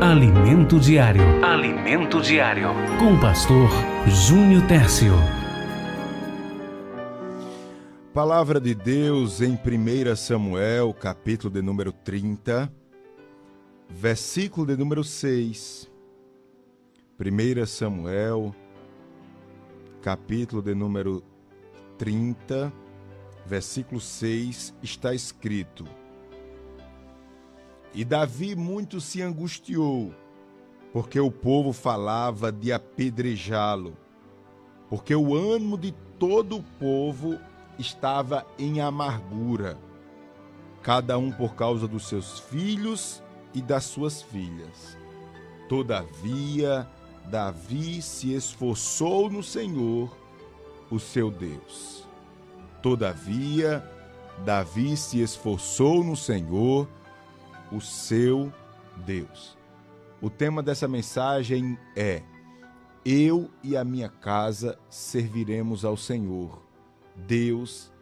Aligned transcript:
Alimento 0.00 0.80
Diário. 0.80 1.44
Alimento 1.44 2.22
Diário. 2.22 2.68
Com 2.98 3.16
o 3.16 3.20
pastor 3.20 3.68
Júnior 4.08 4.66
Tércio. 4.66 5.12
Palavra 8.14 8.58
de 8.58 8.74
Deus 8.74 9.42
em 9.42 9.52
1 9.52 10.16
Samuel, 10.16 10.94
capítulo 10.94 11.52
de 11.52 11.60
número 11.60 11.92
30, 11.92 12.72
versículo 13.90 14.64
de 14.68 14.74
número 14.78 15.04
6. 15.04 15.90
1 17.20 17.66
Samuel, 17.66 18.54
capítulo 20.00 20.62
de 20.62 20.74
número 20.74 21.22
30, 21.98 22.72
versículo 23.44 24.00
6, 24.00 24.74
está 24.82 25.12
escrito: 25.12 25.84
E 27.92 28.04
Davi 28.04 28.54
muito 28.54 29.00
se 29.00 29.20
angustiou, 29.20 30.14
porque 30.92 31.18
o 31.18 31.30
povo 31.30 31.72
falava 31.72 32.52
de 32.52 32.72
apedrejá-lo, 32.72 33.96
porque 34.88 35.14
o 35.14 35.34
ânimo 35.34 35.76
de 35.76 35.92
todo 36.18 36.58
o 36.58 36.62
povo 36.62 37.38
estava 37.78 38.46
em 38.58 38.80
amargura, 38.80 39.78
cada 40.82 41.18
um 41.18 41.32
por 41.32 41.54
causa 41.54 41.88
dos 41.88 42.06
seus 42.08 42.38
filhos 42.38 43.22
e 43.52 43.60
das 43.60 43.84
suas 43.84 44.22
filhas. 44.22 44.96
Todavia, 45.68 46.88
Davi 47.26 48.02
se 48.02 48.32
esforçou 48.34 49.30
no 49.30 49.42
Senhor, 49.42 50.16
o 50.90 50.98
seu 50.98 51.30
Deus. 51.30 52.08
Todavia, 52.82 53.84
Davi 54.44 54.96
se 54.96 55.20
esforçou 55.20 56.02
no 56.02 56.16
Senhor, 56.16 56.88
o 57.72 57.80
seu 57.80 58.52
Deus. 59.04 59.56
O 60.20 60.28
tema 60.28 60.62
dessa 60.62 60.86
mensagem 60.86 61.78
é: 61.96 62.22
Eu 63.04 63.50
e 63.62 63.76
a 63.76 63.84
minha 63.84 64.08
casa 64.08 64.78
serviremos 64.88 65.84
ao 65.84 65.96
Senhor. 65.96 66.62
Deus 67.16 67.92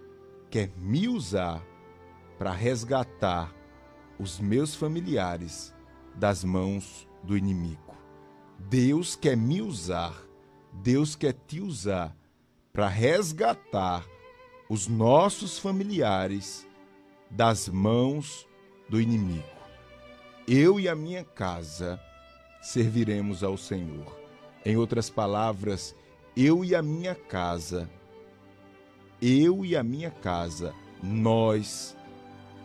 quer 0.51 0.71
me 0.77 1.09
usar 1.09 1.63
para 2.39 2.53
resgatar 2.53 3.53
os 4.19 4.41
meus 4.41 4.75
familiares 4.75 5.75
das 6.15 6.43
mãos 6.43 7.09
do 7.23 7.37
inimigo. 7.37 7.97
Deus 8.59 9.15
quer 9.15 9.37
me 9.37 9.63
usar, 9.63 10.15
Deus 10.73 11.15
quer 11.15 11.33
te 11.33 11.61
usar 11.61 12.17
para 12.73 12.89
resgatar 12.89 14.05
os 14.69 14.89
nossos 14.89 15.59
familiares 15.59 16.67
das 17.31 17.69
mãos 17.69 18.47
do 18.89 19.01
inimigo. 19.01 19.58
Eu 20.51 20.81
e 20.81 20.89
a 20.89 20.95
minha 20.95 21.23
casa 21.23 22.01
serviremos 22.63 23.45
ao 23.45 23.59
Senhor. 23.59 24.19
Em 24.65 24.79
outras 24.79 25.11
palavras, 25.11 25.95
eu 26.35 26.65
e 26.65 26.75
a 26.75 26.81
minha 26.81 27.15
casa, 27.15 27.87
eu 29.21 29.63
e 29.63 29.77
a 29.77 29.83
minha 29.83 30.11
casa, 30.11 30.75
nós 31.03 31.95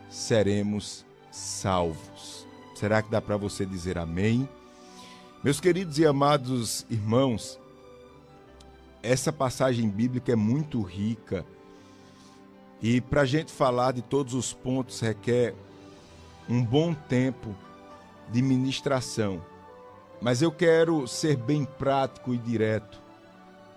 seremos 0.08 1.04
salvos. 1.30 2.46
Será 2.74 3.02
que 3.02 3.10
dá 3.10 3.20
para 3.20 3.36
você 3.36 3.66
dizer 3.66 3.98
amém? 3.98 4.48
Meus 5.42 5.60
queridos 5.60 5.98
e 5.98 6.06
amados 6.06 6.86
irmãos, 6.88 7.60
essa 9.02 9.30
passagem 9.30 9.90
bíblica 9.90 10.32
é 10.32 10.36
muito 10.36 10.80
rica 10.80 11.44
e 12.80 12.98
para 13.02 13.20
a 13.20 13.26
gente 13.26 13.52
falar 13.52 13.92
de 13.92 14.00
todos 14.00 14.32
os 14.32 14.54
pontos 14.54 15.00
requer 15.00 15.54
um 16.48 16.64
bom 16.64 16.94
tempo 16.94 17.54
de 18.30 18.42
ministração. 18.42 19.44
Mas 20.20 20.42
eu 20.42 20.50
quero 20.50 21.06
ser 21.06 21.36
bem 21.36 21.64
prático 21.64 22.34
e 22.34 22.38
direto, 22.38 23.00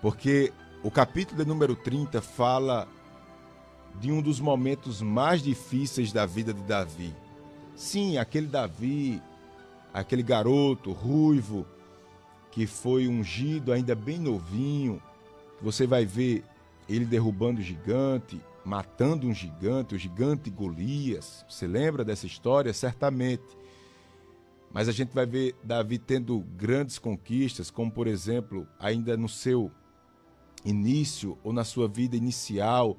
porque 0.02 0.54
o 0.84 0.92
capítulo 0.92 1.44
de 1.44 1.48
número 1.48 1.76
30 1.76 2.22
fala 2.22 2.88
de 4.00 4.12
um 4.12 4.22
dos 4.22 4.40
momentos 4.40 5.02
mais 5.02 5.42
difíceis 5.42 6.14
da 6.14 6.26
vida 6.26 6.54
de 6.54 6.62
Davi. 6.62 7.14
Sim, 7.76 8.18
aquele 8.18 8.48
Davi, 8.48 9.22
aquele 9.94 10.24
garoto 10.24 10.92
ruivo 10.92 11.66
que 12.52 12.66
foi 12.66 13.08
ungido 13.08 13.72
ainda 13.72 13.94
bem 13.96 14.18
novinho, 14.18 15.02
você 15.62 15.86
vai 15.86 16.06
ver 16.06 16.44
ele 16.88 17.06
derrubando 17.06 17.60
o 17.60 17.64
gigante, 17.64 18.42
matando 18.64 19.28
um 19.28 19.34
gigante, 19.34 19.96
o 19.96 19.98
gigante 19.98 20.50
Golias. 20.50 21.46
Você 21.50 21.68
lembra 21.68 22.04
dessa 22.04 22.26
história? 22.26 22.74
Certamente. 22.74 23.44
Mas 24.72 24.88
a 24.90 24.92
gente 24.92 25.14
vai 25.14 25.26
ver 25.26 25.56
Davi 25.64 25.98
tendo 25.98 26.40
grandes 26.56 27.00
conquistas, 27.00 27.72
como 27.72 27.92
por 27.92 28.08
exemplo, 28.08 28.68
ainda 28.80 29.16
no 29.16 29.30
seu 29.30 29.72
início 30.64 31.38
ou 31.44 31.54
na 31.54 31.64
sua 31.64 31.88
vida 31.88 32.16
inicial, 32.16 32.98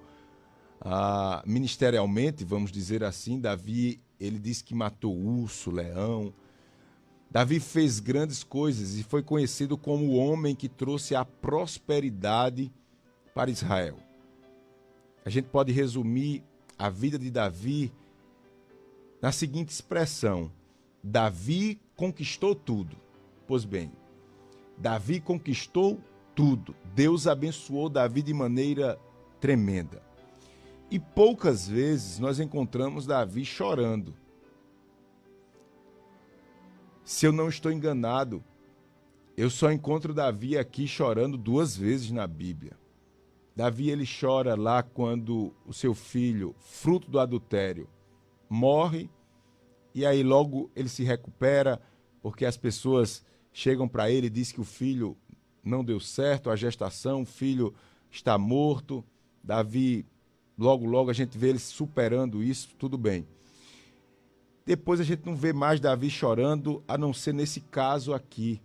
ah, 0.80 1.42
ministerialmente, 1.46 2.44
vamos 2.44 2.70
dizer 2.70 3.04
assim, 3.04 3.40
Davi, 3.40 4.00
ele 4.18 4.38
disse 4.38 4.64
que 4.64 4.74
matou 4.74 5.16
urso, 5.16 5.70
leão. 5.70 6.32
Davi 7.30 7.60
fez 7.60 8.00
grandes 8.00 8.42
coisas 8.42 8.96
e 8.96 9.02
foi 9.02 9.22
conhecido 9.22 9.76
como 9.76 10.06
o 10.06 10.16
homem 10.16 10.54
que 10.54 10.68
trouxe 10.68 11.14
a 11.14 11.24
prosperidade 11.24 12.72
para 13.34 13.50
Israel. 13.50 13.98
A 15.24 15.30
gente 15.30 15.46
pode 15.46 15.72
resumir 15.72 16.42
a 16.78 16.88
vida 16.88 17.18
de 17.18 17.30
Davi 17.30 17.92
na 19.20 19.30
seguinte 19.30 19.68
expressão: 19.68 20.50
Davi 21.08 21.80
conquistou 21.96 22.54
tudo. 22.54 22.98
Pois 23.46 23.64
bem, 23.64 23.91
Davi 24.76 25.20
conquistou 25.20 25.98
tudo. 26.34 26.76
Deus 26.94 27.26
abençoou 27.26 27.88
Davi 27.88 28.20
de 28.20 28.34
maneira 28.34 29.00
tremenda. 29.41 30.02
E 30.91 30.98
poucas 30.98 31.66
vezes 31.66 32.18
nós 32.18 32.38
encontramos 32.38 33.06
Davi 33.06 33.42
chorando. 33.42 34.14
Se 37.02 37.24
eu 37.24 37.32
não 37.32 37.48
estou 37.48 37.72
enganado, 37.72 38.44
eu 39.34 39.48
só 39.48 39.72
encontro 39.72 40.12
Davi 40.12 40.58
aqui 40.58 40.86
chorando 40.86 41.38
duas 41.38 41.74
vezes 41.74 42.10
na 42.10 42.26
Bíblia. 42.26 42.76
Davi 43.56 43.88
ele 43.88 44.04
chora 44.06 44.54
lá 44.54 44.82
quando 44.82 45.54
o 45.66 45.72
seu 45.72 45.94
filho, 45.94 46.54
fruto 46.60 47.10
do 47.10 47.18
adultério, 47.18 47.88
morre 48.48 49.08
e 49.94 50.04
aí 50.04 50.22
logo 50.22 50.71
ele 50.75 50.88
se 50.88 51.03
recupera 51.03 51.81
porque 52.21 52.44
as 52.44 52.56
pessoas 52.56 53.25
chegam 53.53 53.88
para 53.88 54.10
ele 54.10 54.26
e 54.26 54.31
dizem 54.31 54.54
que 54.54 54.60
o 54.60 54.65
filho 54.65 55.16
não 55.65 55.84
deu 55.84 56.00
certo, 56.00 56.50
a 56.50 56.56
gestação, 56.56 57.22
o 57.22 57.26
filho 57.26 57.75
está 58.10 58.38
morto. 58.38 59.04
Davi, 59.43 60.06
logo 60.56 60.84
logo 60.87 61.10
a 61.10 61.15
gente 61.15 61.37
vê 61.37 61.50
ele 61.50 61.59
superando 61.59 62.43
isso, 62.43 62.75
tudo 62.78 62.98
bem. 62.98 63.27
Depois 64.65 65.00
a 65.00 65.04
gente 65.04 65.25
não 65.25 65.34
vê 65.34 65.53
mais 65.53 65.81
Davi 65.81 66.10
chorando, 66.10 66.82
a 66.87 66.98
não 66.98 67.15
ser 67.15 67.32
nesse 67.32 67.60
caso 67.60 68.12
aqui. 68.12 68.60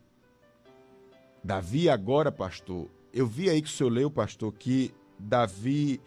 Davi 1.44 1.90
agora, 1.90 2.32
pastor, 2.32 2.90
eu 3.14 3.26
vi 3.26 3.50
aí 3.50 3.62
que 3.62 3.70
o 3.70 3.72
senhor 3.72 3.90
leu, 3.90 4.12
pastor, 4.12 4.54
que 4.54 4.94
Davi, 5.18 6.02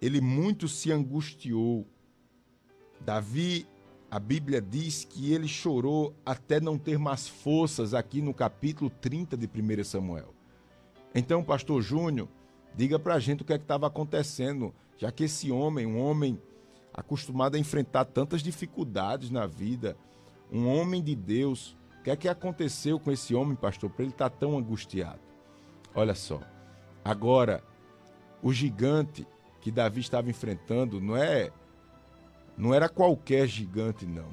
ele 0.00 0.20
muito 0.20 0.68
se 0.68 0.92
angustiou. 0.92 1.86
Davi, 3.00 3.66
a 4.10 4.18
Bíblia 4.18 4.60
diz 4.60 5.04
que 5.04 5.32
ele 5.32 5.46
chorou 5.46 6.12
até 6.26 6.60
não 6.60 6.76
ter 6.76 6.98
mais 6.98 7.28
forças, 7.28 7.94
aqui 7.94 8.20
no 8.20 8.34
capítulo 8.34 8.90
30 8.90 9.36
de 9.36 9.46
1 9.46 9.84
Samuel. 9.84 10.34
Então, 11.14 11.44
pastor 11.44 11.80
Júnior, 11.80 12.28
diga 12.74 12.98
pra 12.98 13.20
gente 13.20 13.42
o 13.42 13.44
que 13.44 13.52
é 13.52 13.56
estava 13.56 13.86
acontecendo, 13.86 14.74
já 14.96 15.12
que 15.12 15.24
esse 15.24 15.52
homem, 15.52 15.86
um 15.86 16.00
homem 16.00 16.40
acostumado 16.92 17.54
a 17.54 17.58
enfrentar 17.58 18.04
tantas 18.04 18.42
dificuldades 18.42 19.30
na 19.30 19.46
vida, 19.46 19.96
um 20.50 20.66
homem 20.66 21.00
de 21.00 21.14
Deus, 21.14 21.76
o 22.00 22.02
que 22.02 22.10
é 22.10 22.16
que 22.16 22.28
aconteceu 22.28 22.98
com 22.98 23.12
esse 23.12 23.32
homem, 23.32 23.54
pastor, 23.54 23.90
para 23.90 24.02
ele 24.02 24.12
estar 24.12 24.28
tá 24.28 24.36
tão 24.36 24.58
angustiado? 24.58 25.20
Olha 25.94 26.16
só. 26.16 26.40
Agora, 27.04 27.62
o 28.42 28.52
gigante 28.52 29.24
que 29.60 29.70
Davi 29.70 30.00
estava 30.00 30.28
enfrentando 30.28 31.00
não 31.00 31.16
é 31.16 31.52
não 32.60 32.74
era 32.74 32.88
qualquer 32.88 33.46
gigante 33.46 34.04
não. 34.04 34.28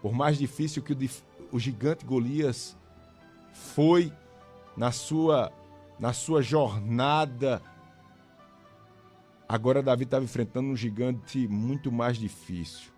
Por 0.00 0.12
mais 0.12 0.36
difícil 0.36 0.82
que 0.82 0.92
o, 0.92 0.98
o 1.52 1.58
gigante 1.60 2.04
Golias 2.04 2.76
foi 3.52 4.12
na 4.76 4.90
sua 4.90 5.52
na 5.98 6.12
sua 6.12 6.42
jornada, 6.42 7.62
agora 9.48 9.80
Davi 9.80 10.02
estava 10.02 10.24
enfrentando 10.24 10.68
um 10.68 10.76
gigante 10.76 11.46
muito 11.46 11.92
mais 11.92 12.16
difícil. 12.16 12.90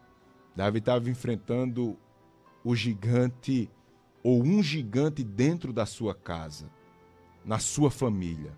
Davi 0.56 0.78
estava 0.78 1.10
enfrentando 1.10 1.98
o 2.64 2.74
gigante 2.74 3.70
ou 4.22 4.42
um 4.42 4.62
gigante 4.62 5.22
dentro 5.22 5.70
da 5.70 5.84
sua 5.84 6.14
casa 6.14 6.70
na 7.44 7.58
sua 7.58 7.90
família. 7.90 8.56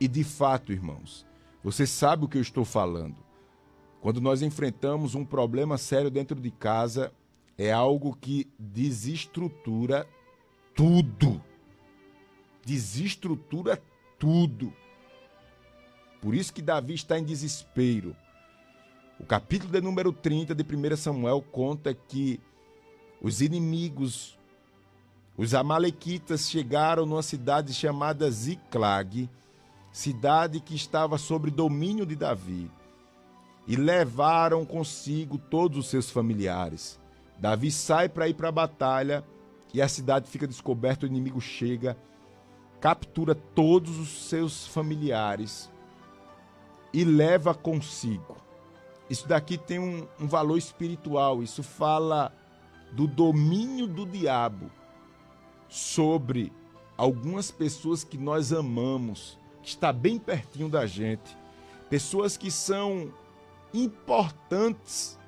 E 0.00 0.08
de 0.08 0.24
fato, 0.24 0.72
irmãos, 0.72 1.24
você 1.62 1.86
sabe 1.86 2.24
o 2.24 2.28
que 2.28 2.38
eu 2.38 2.42
estou 2.42 2.64
falando. 2.64 3.14
Quando 4.02 4.20
nós 4.20 4.42
enfrentamos 4.42 5.14
um 5.14 5.24
problema 5.24 5.78
sério 5.78 6.10
dentro 6.10 6.40
de 6.40 6.50
casa, 6.50 7.12
é 7.56 7.70
algo 7.70 8.18
que 8.20 8.50
desestrutura 8.58 10.04
tudo. 10.74 11.40
Desestrutura 12.66 13.80
tudo. 14.18 14.72
Por 16.20 16.34
isso 16.34 16.52
que 16.52 16.60
Davi 16.60 16.94
está 16.94 17.16
em 17.16 17.22
desespero. 17.22 18.16
O 19.20 19.24
capítulo 19.24 19.70
de 19.70 19.80
número 19.80 20.12
30 20.12 20.52
de 20.52 20.64
1 20.64 20.96
Samuel 20.96 21.40
conta 21.40 21.94
que 21.94 22.40
os 23.20 23.40
inimigos, 23.40 24.36
os 25.36 25.54
amalequitas, 25.54 26.50
chegaram 26.50 27.06
numa 27.06 27.22
cidade 27.22 27.72
chamada 27.72 28.28
Ziclag, 28.28 29.30
cidade 29.92 30.58
que 30.58 30.74
estava 30.74 31.18
sob 31.18 31.52
domínio 31.52 32.04
de 32.04 32.16
Davi, 32.16 32.68
e 33.66 33.76
levaram 33.76 34.64
consigo 34.64 35.38
todos 35.38 35.78
os 35.78 35.86
seus 35.88 36.10
familiares. 36.10 37.00
Davi 37.38 37.70
sai 37.70 38.08
para 38.08 38.28
ir 38.28 38.34
para 38.34 38.48
a 38.48 38.52
batalha 38.52 39.24
e 39.72 39.80
a 39.80 39.88
cidade 39.88 40.28
fica 40.28 40.46
descoberta, 40.46 41.06
o 41.06 41.08
inimigo 41.08 41.40
chega, 41.40 41.96
captura 42.80 43.34
todos 43.34 43.98
os 43.98 44.28
seus 44.28 44.66
familiares 44.66 45.70
e 46.92 47.04
leva 47.04 47.54
consigo. 47.54 48.36
Isso 49.08 49.26
daqui 49.26 49.56
tem 49.56 49.78
um, 49.78 50.06
um 50.20 50.26
valor 50.26 50.58
espiritual, 50.58 51.42
isso 51.42 51.62
fala 51.62 52.32
do 52.92 53.06
domínio 53.06 53.86
do 53.86 54.04
diabo 54.06 54.70
sobre 55.68 56.52
algumas 56.96 57.50
pessoas 57.50 58.04
que 58.04 58.18
nós 58.18 58.52
amamos, 58.52 59.38
que 59.62 59.70
está 59.70 59.92
bem 59.92 60.18
pertinho 60.18 60.68
da 60.68 60.86
gente, 60.86 61.36
pessoas 61.88 62.36
que 62.36 62.50
são 62.50 63.12
importantes 63.72 65.18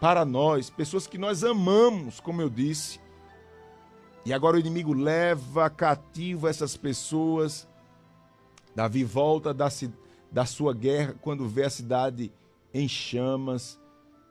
para 0.00 0.24
nós, 0.24 0.70
pessoas 0.70 1.06
que 1.06 1.18
nós 1.18 1.44
amamos, 1.44 2.20
como 2.20 2.40
eu 2.40 2.48
disse. 2.48 2.98
E 4.24 4.32
agora 4.32 4.56
o 4.56 4.60
inimigo 4.60 4.92
leva 4.92 5.68
cativo 5.68 6.48
essas 6.48 6.76
pessoas. 6.76 7.68
Davi 8.74 9.04
volta 9.04 9.52
da, 9.52 9.68
da 10.30 10.46
sua 10.46 10.72
guerra 10.72 11.14
quando 11.20 11.48
vê 11.48 11.64
a 11.64 11.70
cidade 11.70 12.32
em 12.72 12.88
chamas. 12.88 13.78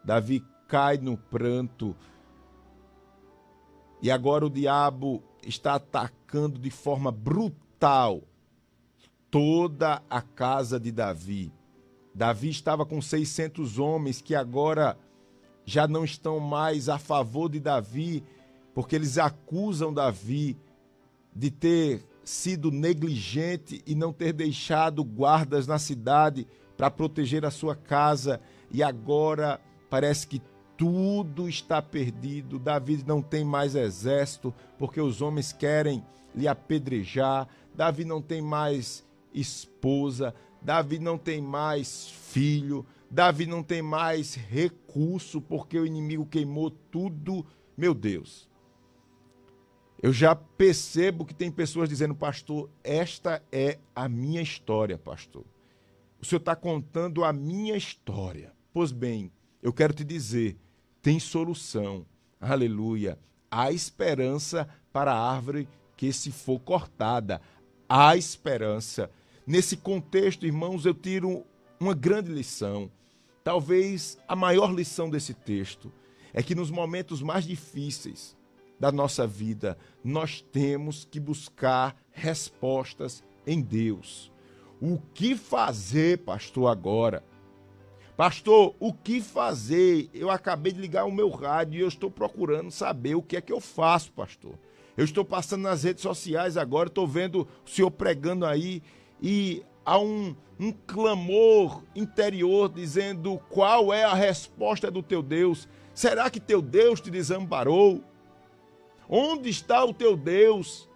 Davi 0.03 0.43
cai 0.67 0.97
no 0.97 1.17
pranto. 1.17 1.95
E 4.01 4.09
agora 4.09 4.45
o 4.45 4.49
diabo 4.49 5.21
está 5.45 5.75
atacando 5.75 6.57
de 6.57 6.71
forma 6.71 7.11
brutal 7.11 8.23
toda 9.29 10.01
a 10.09 10.21
casa 10.21 10.79
de 10.79 10.91
Davi. 10.91 11.51
Davi 12.19 12.49
estava 12.49 12.85
com 12.85 13.01
600 13.01 13.79
homens 13.79 14.21
que 14.21 14.35
agora 14.35 14.97
já 15.63 15.87
não 15.87 16.03
estão 16.03 16.37
mais 16.37 16.89
a 16.89 16.99
favor 16.99 17.47
de 17.47 17.61
Davi, 17.61 18.25
porque 18.73 18.93
eles 18.93 19.17
acusam 19.17 19.93
Davi 19.93 20.57
de 21.33 21.49
ter 21.49 22.03
sido 22.21 22.71
negligente 22.71 23.81
e 23.87 23.95
não 23.95 24.11
ter 24.11 24.33
deixado 24.33 25.01
guardas 25.01 25.65
na 25.65 25.79
cidade 25.79 26.45
para 26.75 26.91
proteger 26.91 27.45
a 27.45 27.51
sua 27.51 27.73
casa, 27.73 28.41
e 28.69 28.83
agora 28.83 29.57
parece 29.89 30.27
que 30.27 30.41
tudo 30.75 31.47
está 31.47 31.81
perdido. 31.81 32.59
Davi 32.59 33.01
não 33.07 33.21
tem 33.21 33.45
mais 33.45 33.75
exército, 33.75 34.53
porque 34.77 34.99
os 34.99 35.21
homens 35.21 35.53
querem 35.53 36.03
lhe 36.35 36.49
apedrejar. 36.49 37.47
Davi 37.73 38.03
não 38.03 38.21
tem 38.21 38.41
mais 38.41 39.05
esposa. 39.33 40.35
Davi 40.61 40.99
não 40.99 41.17
tem 41.17 41.41
mais 41.41 42.09
filho. 42.09 42.85
Davi 43.09 43.45
não 43.45 43.63
tem 43.63 43.81
mais 43.81 44.35
recurso 44.35 45.41
porque 45.41 45.79
o 45.79 45.85
inimigo 45.85 46.25
queimou 46.25 46.69
tudo. 46.69 47.45
Meu 47.77 47.93
Deus. 47.93 48.49
Eu 50.01 50.13
já 50.13 50.33
percebo 50.33 51.25
que 51.25 51.33
tem 51.33 51.51
pessoas 51.51 51.89
dizendo, 51.89 52.15
pastor, 52.15 52.69
esta 52.83 53.43
é 53.51 53.79
a 53.93 54.07
minha 54.07 54.41
história, 54.41 54.97
pastor. 54.97 55.43
O 56.21 56.25
senhor 56.25 56.39
está 56.39 56.55
contando 56.55 57.23
a 57.23 57.33
minha 57.33 57.75
história. 57.75 58.53
Pois 58.73 58.91
bem, 58.91 59.31
eu 59.61 59.73
quero 59.73 59.93
te 59.93 60.03
dizer: 60.03 60.57
tem 61.01 61.19
solução. 61.19 62.05
Aleluia. 62.39 63.17
Há 63.51 63.71
esperança 63.71 64.69
para 64.93 65.11
a 65.11 65.31
árvore 65.31 65.67
que 65.97 66.13
se 66.13 66.31
for 66.31 66.59
cortada. 66.59 67.41
Há 67.87 68.15
esperança. 68.15 69.09
Nesse 69.45 69.77
contexto, 69.77 70.45
irmãos, 70.45 70.85
eu 70.85 70.93
tiro 70.93 71.45
uma 71.79 71.93
grande 71.93 72.31
lição. 72.31 72.91
Talvez 73.43 74.17
a 74.27 74.35
maior 74.35 74.71
lição 74.73 75.09
desse 75.09 75.33
texto 75.33 75.91
é 76.33 76.43
que 76.43 76.53
nos 76.53 76.69
momentos 76.69 77.21
mais 77.21 77.45
difíceis 77.45 78.37
da 78.79 78.91
nossa 78.91 79.27
vida, 79.27 79.77
nós 80.03 80.41
temos 80.41 81.03
que 81.03 81.19
buscar 81.19 81.95
respostas 82.11 83.23
em 83.45 83.61
Deus. 83.61 84.31
O 84.81 84.97
que 85.13 85.35
fazer, 85.35 86.19
pastor, 86.19 86.71
agora? 86.71 87.23
Pastor, 88.15 88.75
o 88.79 88.93
que 88.93 89.21
fazer? 89.21 90.09
Eu 90.13 90.29
acabei 90.29 90.71
de 90.71 90.79
ligar 90.79 91.05
o 91.05 91.11
meu 91.11 91.29
rádio 91.29 91.79
e 91.79 91.81
eu 91.81 91.87
estou 91.87 92.09
procurando 92.09 92.71
saber 92.71 93.15
o 93.15 93.21
que 93.21 93.35
é 93.35 93.41
que 93.41 93.51
eu 93.51 93.59
faço, 93.59 94.11
pastor. 94.11 94.55
Eu 94.95 95.05
estou 95.05 95.23
passando 95.23 95.61
nas 95.61 95.83
redes 95.83 96.01
sociais 96.01 96.57
agora, 96.57 96.87
estou 96.87 97.07
vendo 97.07 97.47
o 97.65 97.69
senhor 97.69 97.91
pregando 97.91 98.45
aí 98.45 98.81
e 99.21 99.63
há 99.85 99.99
um, 99.99 100.35
um 100.59 100.71
clamor 100.71 101.83
interior 101.95 102.69
dizendo 102.69 103.39
qual 103.49 103.93
é 103.93 104.03
a 104.03 104.13
resposta 104.13 104.89
do 104.89 105.01
teu 105.01 105.21
Deus. 105.21 105.67
Será 105.93 106.29
que 106.29 106.39
teu 106.39 106.61
Deus 106.61 107.01
te 107.01 107.09
desamparou? 107.09 108.03
Onde 109.07 109.49
está 109.49 109.83
o 109.83 109.93
teu 109.93 110.15
Deus? 110.15 110.87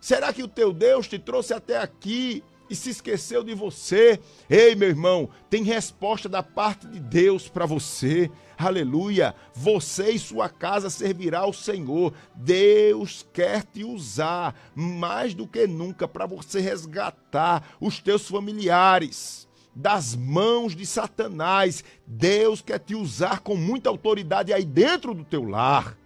Será 0.00 0.32
que 0.32 0.42
o 0.42 0.48
teu 0.48 0.72
Deus 0.72 1.06
te 1.06 1.18
trouxe 1.18 1.52
até 1.52 1.78
aqui 1.78 2.42
e 2.70 2.74
se 2.74 2.90
esqueceu 2.90 3.42
de 3.42 3.54
você? 3.54 4.20
Ei, 4.48 4.74
meu 4.74 4.88
irmão, 4.88 5.28
tem 5.48 5.62
resposta 5.62 6.28
da 6.28 6.42
parte 6.42 6.86
de 6.86 7.00
Deus 7.00 7.48
para 7.48 7.66
você. 7.66 8.30
Aleluia! 8.56 9.34
Você 9.54 10.10
e 10.10 10.18
sua 10.18 10.48
casa 10.48 10.90
servirá 10.90 11.40
ao 11.40 11.52
Senhor. 11.52 12.12
Deus 12.34 13.26
quer 13.32 13.64
te 13.64 13.84
usar 13.84 14.54
mais 14.74 15.34
do 15.34 15.46
que 15.46 15.66
nunca 15.66 16.08
para 16.08 16.26
você 16.26 16.60
resgatar 16.60 17.76
os 17.80 18.00
teus 18.00 18.28
familiares 18.28 19.48
das 19.74 20.16
mãos 20.16 20.74
de 20.74 20.84
Satanás. 20.84 21.84
Deus 22.04 22.60
quer 22.60 22.80
te 22.80 22.96
usar 22.96 23.40
com 23.40 23.54
muita 23.54 23.88
autoridade 23.88 24.52
aí 24.52 24.64
dentro 24.64 25.14
do 25.14 25.24
teu 25.24 25.44
lar. 25.44 25.96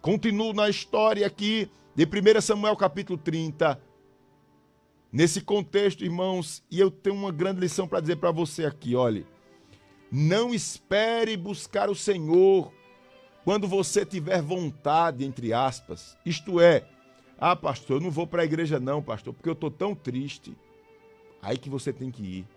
Continuo 0.00 0.52
na 0.52 0.68
história 0.68 1.26
aqui 1.26 1.70
de 1.94 2.04
1 2.04 2.40
Samuel 2.40 2.76
capítulo 2.76 3.18
30. 3.18 3.78
Nesse 5.14 5.40
contexto, 5.40 6.02
irmãos, 6.02 6.60
e 6.68 6.80
eu 6.80 6.90
tenho 6.90 7.14
uma 7.14 7.30
grande 7.30 7.60
lição 7.60 7.86
para 7.86 8.00
dizer 8.00 8.16
para 8.16 8.32
você 8.32 8.64
aqui, 8.64 8.96
olhe. 8.96 9.24
Não 10.10 10.52
espere 10.52 11.36
buscar 11.36 11.88
o 11.88 11.94
Senhor 11.94 12.72
quando 13.44 13.68
você 13.68 14.04
tiver 14.04 14.42
vontade, 14.42 15.24
entre 15.24 15.52
aspas. 15.52 16.18
Isto 16.26 16.60
é, 16.60 16.84
ah, 17.38 17.54
pastor, 17.54 17.98
eu 17.98 18.00
não 18.00 18.10
vou 18.10 18.26
para 18.26 18.42
a 18.42 18.44
igreja 18.44 18.80
não, 18.80 19.00
pastor, 19.00 19.32
porque 19.32 19.48
eu 19.48 19.52
estou 19.52 19.70
tão 19.70 19.94
triste. 19.94 20.52
Aí 21.40 21.56
que 21.56 21.70
você 21.70 21.92
tem 21.92 22.10
que 22.10 22.22
ir. 22.24 22.48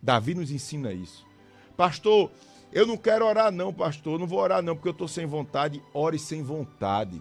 Davi 0.00 0.32
nos 0.32 0.52
ensina 0.52 0.92
isso. 0.92 1.26
Pastor, 1.76 2.30
eu 2.72 2.86
não 2.86 2.96
quero 2.96 3.26
orar 3.26 3.50
não, 3.50 3.74
pastor, 3.74 4.12
eu 4.12 4.18
não 4.20 4.28
vou 4.28 4.38
orar 4.38 4.62
não, 4.62 4.76
porque 4.76 4.90
eu 4.90 4.92
estou 4.92 5.08
sem 5.08 5.26
vontade. 5.26 5.82
Ore 5.92 6.20
sem 6.20 6.40
vontade. 6.40 7.20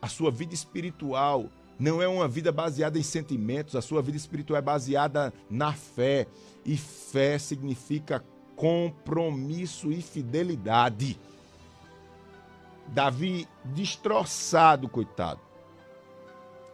A 0.00 0.08
sua 0.08 0.30
vida 0.30 0.54
espiritual 0.54 1.50
não 1.78 2.00
é 2.00 2.08
uma 2.08 2.26
vida 2.26 2.50
baseada 2.50 2.98
em 2.98 3.02
sentimentos, 3.02 3.76
a 3.76 3.82
sua 3.82 4.00
vida 4.00 4.16
espiritual 4.16 4.58
é 4.58 4.62
baseada 4.62 5.32
na 5.50 5.72
fé. 5.72 6.26
E 6.64 6.76
fé 6.76 7.38
significa 7.38 8.24
compromisso 8.54 9.92
e 9.92 10.00
fidelidade. 10.00 11.18
Davi 12.88 13.46
destroçado, 13.64 14.88
coitado. 14.88 15.40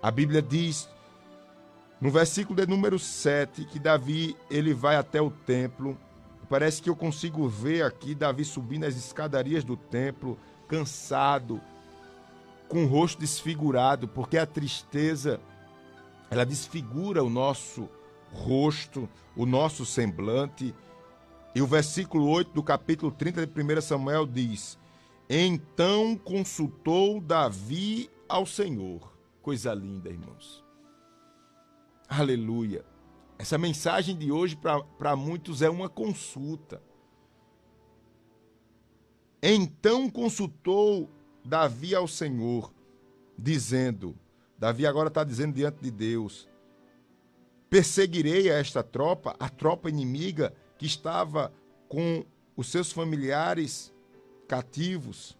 A 0.01 0.11
Bíblia 0.11 0.41
diz 0.41 0.89
no 2.01 2.11
versículo 2.11 2.61
de 2.61 2.67
número 2.67 2.99
7 2.99 3.65
que 3.65 3.79
Davi 3.79 4.37
ele 4.51 4.75
vai 4.75 4.97
até 4.97 5.21
o 5.21 5.31
templo. 5.31 5.97
Parece 6.49 6.83
que 6.83 6.91
eu 6.91 6.97
consigo 6.97 7.49
ver 7.49 7.85
aqui 7.85 8.15
Davi 8.15 8.45
subindo 8.45 8.85
as 8.85 8.97
escadarias 8.97 9.65
do 9.65 9.77
templo, 9.77 10.39
cansado, 10.69 11.61
com 12.73 12.85
o 12.85 12.89
rosto 12.89 13.21
desfigurado, 13.21 14.09
porque 14.09 14.39
a 14.39 14.47
tristeza 14.47 15.39
ela 16.31 16.47
desfigura 16.47 17.23
o 17.23 17.29
nosso 17.29 17.87
rosto, 18.33 19.07
o 19.37 19.45
nosso 19.45 19.85
semblante. 19.85 20.75
E 21.55 21.61
o 21.61 21.67
versículo 21.67 22.27
8 22.31 22.51
do 22.55 22.63
capítulo 22.63 23.13
30 23.13 23.47
de 23.47 23.53
1 23.53 23.81
Samuel 23.83 24.27
diz: 24.27 24.79
Então 25.29 26.17
consultou 26.17 27.21
Davi 27.21 28.09
ao 28.27 28.47
Senhor. 28.47 29.13
Coisa 29.43 29.75
linda, 29.75 30.09
irmãos. 30.09 30.65
Aleluia. 32.09 32.87
Essa 33.39 33.59
mensagem 33.59 34.17
de 34.17 34.33
hoje 34.33 34.57
para 34.57 35.15
muitos 35.15 35.61
é 35.61 35.69
uma 35.69 35.91
consulta. 35.91 36.83
Então 39.43 40.09
consultou 40.09 41.11
Davi 41.45 41.95
ao 41.95 42.07
Senhor, 42.07 42.73
dizendo: 43.37 44.17
Davi 44.59 44.87
agora 44.87 45.09
está 45.09 45.25
dizendo 45.25 45.55
diante 45.55 45.81
de 45.81 45.91
Deus: 45.91 46.49
Perseguirei 47.69 48.51
a 48.51 48.59
esta 48.59 48.83
tropa, 48.83 49.35
a 49.39 49.49
tropa 49.49 49.89
inimiga 49.89 50.55
que 50.79 50.87
estava 50.87 51.53
com 51.89 52.25
os 52.57 52.69
seus 52.69 52.93
familiares 52.93 53.93
cativos, 54.47 55.37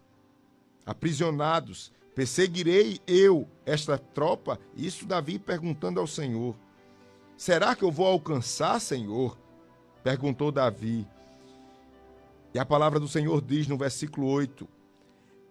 aprisionados. 0.85 1.91
Perseguirei 2.15 2.99
eu 3.07 3.47
esta 3.65 3.97
tropa? 3.97 4.59
Isso 4.75 5.05
Davi 5.05 5.39
perguntando 5.39 5.99
ao 5.99 6.07
Senhor. 6.07 6.55
Será 7.35 7.75
que 7.75 7.83
eu 7.83 7.91
vou 7.91 8.05
alcançar, 8.05 8.79
Senhor? 8.79 9.37
Perguntou 10.03 10.51
Davi. 10.51 11.07
E 12.53 12.59
a 12.59 12.65
palavra 12.65 12.99
do 12.99 13.07
Senhor 13.07 13.41
diz 13.41 13.67
no 13.67 13.77
versículo 13.77 14.27
8: 14.27 14.67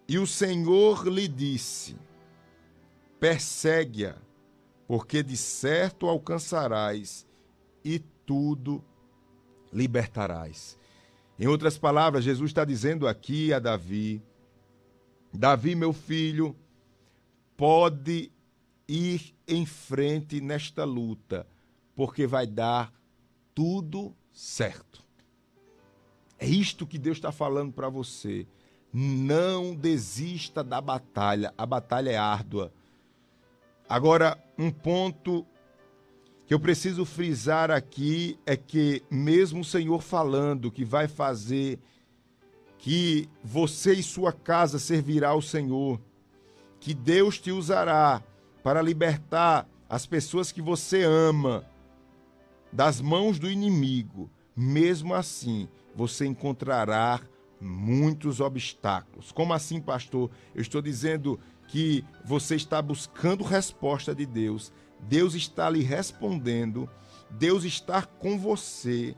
E 0.07 0.17
o 0.19 0.27
Senhor 0.27 1.07
lhe 1.07 1.27
disse: 1.27 1.95
Persegue-a, 3.19 4.15
porque 4.87 5.23
de 5.23 5.37
certo 5.37 6.07
alcançarás 6.07 7.25
e 7.83 7.99
tudo 8.25 8.83
libertarás. 9.71 10.77
Em 11.39 11.47
outras 11.47 11.77
palavras, 11.77 12.23
Jesus 12.23 12.51
está 12.51 12.63
dizendo 12.63 13.07
aqui 13.07 13.53
a 13.53 13.59
Davi: 13.59 14.21
Davi, 15.33 15.75
meu 15.75 15.93
filho, 15.93 16.55
pode 17.57 18.31
ir 18.87 19.33
em 19.47 19.65
frente 19.65 20.41
nesta 20.41 20.83
luta, 20.83 21.47
porque 21.95 22.27
vai 22.27 22.45
dar 22.45 22.93
tudo 23.55 24.15
certo. 24.31 25.01
É 26.37 26.45
isto 26.45 26.85
que 26.85 26.97
Deus 26.97 27.17
está 27.17 27.31
falando 27.31 27.71
para 27.71 27.87
você. 27.89 28.45
Não 28.93 29.73
desista 29.73 30.63
da 30.63 30.79
batalha. 30.79 31.51
A 31.57 31.65
batalha 31.65 32.11
é 32.11 32.17
árdua. 32.17 32.71
Agora, 33.89 34.37
um 34.57 34.69
ponto 34.69 35.45
que 36.45 36.53
eu 36.53 36.59
preciso 36.59 37.03
frisar 37.03 37.71
aqui 37.71 38.37
é 38.45 38.55
que, 38.55 39.01
mesmo 39.09 39.61
o 39.61 39.65
Senhor 39.65 40.01
falando 40.01 40.71
que 40.71 40.85
vai 40.85 41.07
fazer 41.07 41.79
que 42.77 43.29
você 43.43 43.93
e 43.93 44.03
sua 44.03 44.31
casa 44.31 44.77
servirá 44.77 45.29
ao 45.29 45.41
Senhor, 45.41 45.99
que 46.79 46.93
Deus 46.93 47.39
te 47.39 47.51
usará 47.51 48.21
para 48.61 48.81
libertar 48.81 49.67
as 49.89 50.05
pessoas 50.05 50.51
que 50.51 50.61
você 50.61 51.03
ama 51.03 51.65
das 52.71 52.99
mãos 52.99 53.39
do 53.39 53.49
inimigo, 53.49 54.29
mesmo 54.55 55.13
assim, 55.13 55.69
você 55.95 56.25
encontrará 56.25 57.21
muitos 57.63 58.39
obstáculos. 58.39 59.31
Como 59.31 59.53
assim, 59.53 59.79
pastor? 59.79 60.29
Eu 60.53 60.61
estou 60.61 60.81
dizendo 60.81 61.39
que 61.67 62.03
você 62.25 62.55
está 62.55 62.81
buscando 62.81 63.43
resposta 63.43 64.13
de 64.13 64.25
Deus. 64.25 64.71
Deus 64.99 65.33
está 65.33 65.69
lhe 65.69 65.81
respondendo. 65.81 66.89
Deus 67.29 67.63
está 67.63 68.03
com 68.03 68.37
você. 68.37 69.15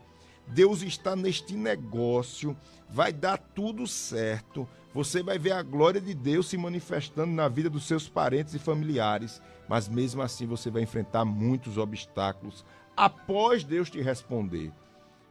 Deus 0.47 0.81
está 0.81 1.15
neste 1.15 1.55
negócio. 1.55 2.55
Vai 2.89 3.11
dar 3.11 3.37
tudo 3.37 3.87
certo. 3.87 4.67
Você 4.93 5.21
vai 5.21 5.37
ver 5.37 5.51
a 5.51 5.63
glória 5.63 5.99
de 5.99 6.13
Deus 6.13 6.47
se 6.47 6.57
manifestando 6.57 7.33
na 7.33 7.47
vida 7.47 7.69
dos 7.69 7.85
seus 7.85 8.07
parentes 8.07 8.53
e 8.53 8.59
familiares. 8.59 9.41
Mas 9.67 9.89
mesmo 9.89 10.21
assim 10.21 10.45
você 10.45 10.69
vai 10.69 10.83
enfrentar 10.83 11.25
muitos 11.25 11.77
obstáculos 11.77 12.63
após 12.95 13.63
Deus 13.63 13.89
te 13.89 14.01
responder. 14.01 14.71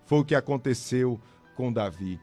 Foi 0.04 0.18
o 0.18 0.24
que 0.24 0.34
aconteceu 0.34 1.18
com 1.56 1.72
Davi. 1.72 2.20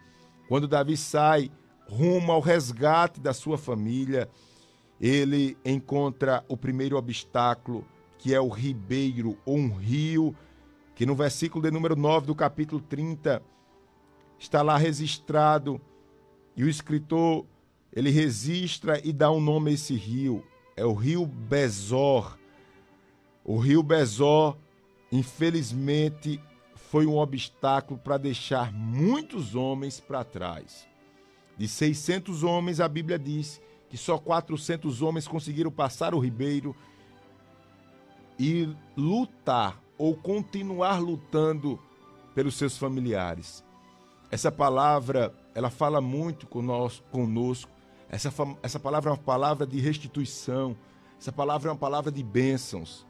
Quando 0.51 0.67
Davi 0.67 0.97
sai 0.97 1.49
rumo 1.87 2.29
ao 2.29 2.41
resgate 2.41 3.21
da 3.21 3.33
sua 3.33 3.57
família, 3.57 4.29
ele 4.99 5.57
encontra 5.63 6.43
o 6.49 6.57
primeiro 6.57 6.97
obstáculo, 6.97 7.87
que 8.17 8.35
é 8.35 8.41
o 8.41 8.49
ribeiro 8.49 9.37
ou 9.45 9.55
um 9.55 9.73
rio, 9.73 10.35
que 10.93 11.05
no 11.05 11.15
versículo 11.15 11.63
de 11.63 11.71
número 11.71 11.95
9 11.95 12.27
do 12.27 12.35
capítulo 12.35 12.81
30 12.81 13.41
está 14.37 14.61
lá 14.61 14.75
registrado, 14.75 15.79
e 16.53 16.65
o 16.65 16.69
escritor 16.69 17.45
ele 17.89 18.09
registra 18.09 18.99
e 19.07 19.13
dá 19.13 19.31
um 19.31 19.39
nome 19.39 19.71
a 19.71 19.73
esse 19.75 19.95
rio, 19.95 20.45
é 20.75 20.85
o 20.85 20.93
rio 20.93 21.25
Bezor. 21.25 22.37
O 23.45 23.57
rio 23.57 23.81
Bezor, 23.81 24.57
infelizmente, 25.13 26.41
foi 26.91 27.05
um 27.05 27.17
obstáculo 27.17 27.97
para 27.97 28.17
deixar 28.17 28.69
muitos 28.73 29.55
homens 29.55 29.97
para 30.01 30.25
trás. 30.25 30.85
De 31.57 31.65
600 31.65 32.43
homens, 32.43 32.81
a 32.81 32.87
Bíblia 32.89 33.17
diz 33.17 33.61
que 33.89 33.95
só 33.95 34.17
400 34.17 35.01
homens 35.01 35.25
conseguiram 35.25 35.71
passar 35.71 36.13
o 36.13 36.19
ribeiro 36.19 36.75
e 38.37 38.67
lutar 38.97 39.81
ou 39.97 40.17
continuar 40.17 40.99
lutando 40.99 41.79
pelos 42.35 42.55
seus 42.55 42.77
familiares. 42.77 43.63
Essa 44.29 44.51
palavra, 44.51 45.33
ela 45.55 45.69
fala 45.69 46.01
muito 46.01 46.45
conosco. 46.45 47.69
Essa, 48.09 48.33
essa 48.61 48.81
palavra 48.81 49.11
é 49.11 49.13
uma 49.13 49.17
palavra 49.17 49.65
de 49.65 49.79
restituição. 49.79 50.75
Essa 51.17 51.31
palavra 51.31 51.69
é 51.69 51.71
uma 51.71 51.79
palavra 51.79 52.11
de 52.11 52.21
bênçãos. 52.21 53.07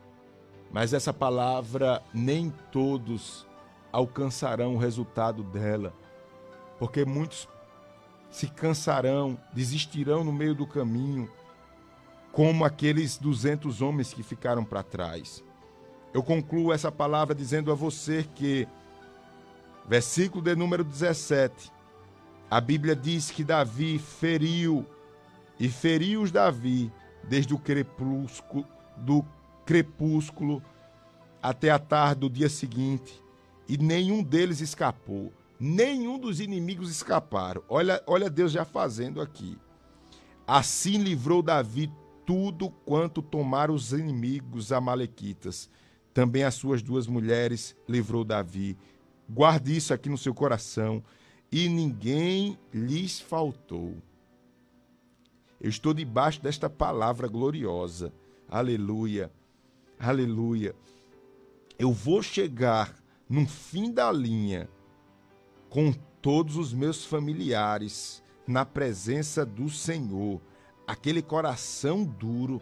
Mas 0.71 0.93
essa 0.93 1.11
palavra 1.11 2.03
nem 2.13 2.53
todos 2.71 3.49
alcançarão 3.91 4.75
o 4.75 4.77
resultado 4.77 5.43
dela, 5.43 5.93
porque 6.79 7.05
muitos 7.05 7.47
se 8.29 8.47
cansarão, 8.47 9.37
desistirão 9.53 10.23
no 10.23 10.31
meio 10.31 10.55
do 10.55 10.65
caminho, 10.65 11.29
como 12.31 12.63
aqueles 12.63 13.17
200 13.17 13.81
homens 13.81 14.13
que 14.13 14.23
ficaram 14.23 14.63
para 14.63 14.81
trás. 14.81 15.43
Eu 16.13 16.23
concluo 16.23 16.71
essa 16.71 16.91
palavra 16.91 17.35
dizendo 17.35 17.71
a 17.71 17.75
você 17.75 18.25
que, 18.35 18.67
versículo 19.87 20.43
de 20.43 20.55
número 20.55 20.83
17, 20.83 21.71
a 22.49 22.59
Bíblia 22.59 22.95
diz 22.95 23.31
que 23.31 23.43
Davi 23.43 23.99
feriu, 23.99 24.85
e 25.59 25.69
feriu-os 25.69 26.31
Davi 26.31 26.91
desde 27.23 27.53
o 27.53 27.59
crepúsculo, 27.59 28.65
do 28.97 29.25
crepúsculo 29.65 30.61
até 31.41 31.69
a 31.69 31.79
tarde 31.79 32.21
do 32.21 32.29
dia 32.29 32.49
seguinte, 32.49 33.21
e 33.71 33.77
nenhum 33.77 34.21
deles 34.21 34.59
escapou. 34.59 35.31
Nenhum 35.57 36.19
dos 36.19 36.41
inimigos 36.41 36.91
escaparam. 36.91 37.63
Olha, 37.69 38.03
olha 38.05 38.29
Deus 38.29 38.51
já 38.51 38.65
fazendo 38.65 39.21
aqui. 39.21 39.57
Assim 40.45 40.97
livrou 40.97 41.41
Davi 41.41 41.89
tudo 42.25 42.69
quanto 42.69 43.21
tomaram 43.21 43.73
os 43.73 43.93
inimigos 43.93 44.73
amalequitas. 44.73 45.69
Também 46.13 46.43
as 46.43 46.55
suas 46.55 46.81
duas 46.81 47.07
mulheres 47.07 47.73
livrou 47.87 48.25
Davi. 48.25 48.77
Guarde 49.29 49.77
isso 49.77 49.93
aqui 49.93 50.09
no 50.09 50.17
seu 50.17 50.33
coração. 50.33 51.01
E 51.49 51.69
ninguém 51.69 52.59
lhes 52.73 53.21
faltou. 53.21 53.95
Eu 55.61 55.69
estou 55.69 55.93
debaixo 55.93 56.41
desta 56.41 56.69
palavra 56.69 57.29
gloriosa. 57.29 58.11
Aleluia. 58.49 59.31
Aleluia. 59.97 60.75
Eu 61.79 61.93
vou 61.93 62.21
chegar 62.21 63.00
no 63.31 63.47
fim 63.47 63.89
da 63.89 64.11
linha, 64.11 64.69
com 65.69 65.93
todos 66.21 66.57
os 66.57 66.73
meus 66.73 67.05
familiares, 67.05 68.21
na 68.45 68.65
presença 68.65 69.45
do 69.45 69.69
Senhor, 69.69 70.41
aquele 70.85 71.21
coração 71.21 72.03
duro 72.03 72.61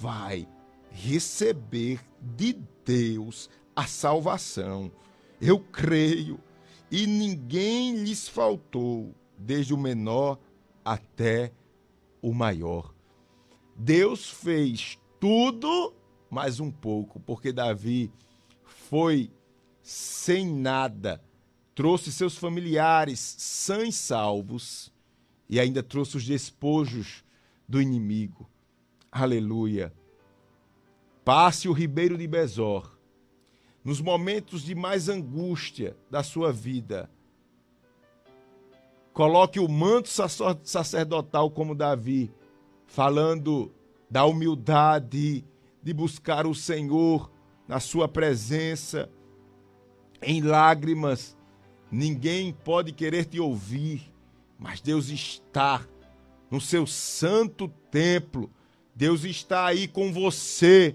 vai 0.00 0.48
receber 0.90 2.00
de 2.18 2.56
Deus 2.82 3.50
a 3.76 3.86
salvação. 3.86 4.90
Eu 5.38 5.60
creio, 5.60 6.40
e 6.90 7.06
ninguém 7.06 7.96
lhes 7.96 8.26
faltou, 8.26 9.14
desde 9.36 9.74
o 9.74 9.78
menor 9.78 10.38
até 10.82 11.52
o 12.22 12.32
maior. 12.32 12.94
Deus 13.76 14.30
fez 14.30 14.98
tudo, 15.20 15.92
mais 16.30 16.58
um 16.58 16.70
pouco, 16.70 17.20
porque 17.20 17.52
Davi 17.52 18.10
foi 18.64 19.30
sem 19.84 20.46
nada, 20.46 21.22
trouxe 21.74 22.10
seus 22.10 22.38
familiares 22.38 23.20
sãs 23.20 23.94
salvos 23.94 24.90
e 25.46 25.60
ainda 25.60 25.82
trouxe 25.82 26.16
os 26.16 26.24
despojos 26.24 27.22
do 27.68 27.82
inimigo. 27.82 28.48
Aleluia. 29.12 29.92
Passe 31.22 31.68
o 31.68 31.72
ribeiro 31.72 32.16
de 32.16 32.26
Bezor. 32.26 32.98
Nos 33.84 34.00
momentos 34.00 34.62
de 34.62 34.74
mais 34.74 35.10
angústia 35.10 35.94
da 36.10 36.22
sua 36.22 36.50
vida, 36.50 37.10
coloque 39.12 39.60
o 39.60 39.68
manto 39.68 40.08
sacerdotal 40.62 41.50
como 41.50 41.74
Davi, 41.74 42.32
falando 42.86 43.70
da 44.10 44.24
humildade 44.24 45.44
de 45.82 45.92
buscar 45.92 46.46
o 46.46 46.54
Senhor 46.54 47.30
na 47.68 47.80
sua 47.80 48.08
presença 48.08 49.10
em 50.24 50.40
lágrimas. 50.40 51.36
Ninguém 51.90 52.52
pode 52.52 52.92
querer 52.92 53.24
te 53.26 53.38
ouvir. 53.38 54.12
mas 54.58 54.80
Deus 54.80 55.08
está 55.08 55.86
no 56.50 56.60
seu 56.60 56.86
santo 56.86 57.68
templo. 57.90 58.50
Deus 58.94 59.24
está 59.24 59.66
aí 59.66 59.88
com 59.88 60.12
você. 60.12 60.94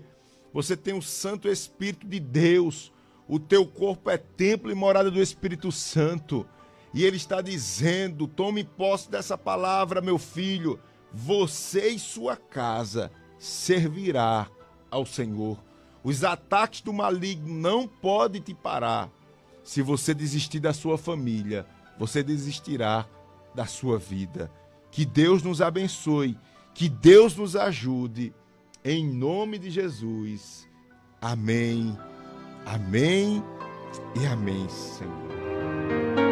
Você 0.53 0.75
tem 0.75 0.93
o 0.93 1.01
Santo 1.01 1.47
Espírito 1.47 2.07
de 2.07 2.19
Deus. 2.19 2.91
O 3.27 3.39
teu 3.39 3.65
corpo 3.65 4.09
é 4.09 4.17
templo 4.17 4.71
e 4.71 4.75
morada 4.75 5.11
do 5.11 5.21
Espírito 5.21 5.71
Santo. 5.71 6.47
E 6.93 7.03
ele 7.03 7.17
está 7.17 7.41
dizendo: 7.41 8.27
tome 8.27 8.63
posse 8.63 9.09
dessa 9.09 9.37
palavra, 9.37 10.01
meu 10.01 10.17
filho. 10.17 10.79
Você 11.11 11.89
e 11.89 11.99
sua 11.99 12.35
casa 12.35 13.11
servirá 13.37 14.49
ao 14.89 15.05
Senhor. 15.05 15.57
Os 16.03 16.23
ataques 16.23 16.81
do 16.81 16.93
maligno 16.93 17.53
não 17.53 17.87
podem 17.87 18.41
te 18.41 18.53
parar. 18.53 19.11
Se 19.69 19.83
você 19.83 20.15
desistir 20.15 20.59
da 20.59 20.73
sua 20.73 20.97
família, 20.97 21.63
você 21.95 22.23
desistirá 22.23 23.05
da 23.53 23.67
sua 23.67 23.99
vida. 23.99 24.51
Que 24.89 25.05
Deus 25.05 25.43
nos 25.43 25.61
abençoe, 25.61 26.35
que 26.73 26.89
Deus 26.89 27.35
nos 27.35 27.55
ajude. 27.55 28.33
Em 28.83 29.07
nome 29.07 29.59
de 29.59 29.69
Jesus. 29.69 30.67
Amém. 31.21 31.95
Amém 32.65 33.43
e 34.19 34.25
amém, 34.25 34.67
Senhor. 34.69 35.13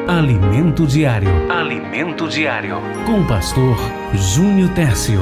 Alimento 0.08 0.88
Diário. 0.88 1.30
Alimento 1.52 2.28
Diário. 2.28 2.78
Com 3.06 3.22
o 3.22 3.28
pastor 3.28 3.78
Júnior 4.16 4.74
Tércio. 4.74 5.20